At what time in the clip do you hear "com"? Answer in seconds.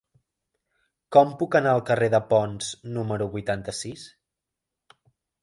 1.15-1.35